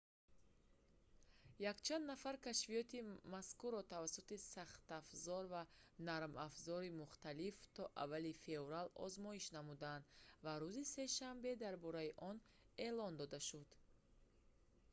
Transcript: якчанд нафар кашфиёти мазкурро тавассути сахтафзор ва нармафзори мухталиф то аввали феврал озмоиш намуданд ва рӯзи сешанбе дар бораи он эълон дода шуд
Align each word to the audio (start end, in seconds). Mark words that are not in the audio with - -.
якчанд 1.71 2.05
нафар 2.11 2.35
кашфиёти 2.45 2.99
мазкурро 3.33 3.81
тавассути 3.93 4.37
сахтафзор 4.53 5.43
ва 5.53 5.61
нармафзори 6.09 6.95
мухталиф 7.01 7.55
то 7.75 7.83
аввали 8.03 8.31
феврал 8.45 8.87
озмоиш 9.05 9.45
намуданд 9.57 10.03
ва 10.45 10.53
рӯзи 10.61 10.83
сешанбе 10.95 11.51
дар 11.63 11.75
бораи 11.85 12.11
он 12.29 12.35
эълон 12.87 13.13
дода 13.21 13.39
шуд 13.47 13.69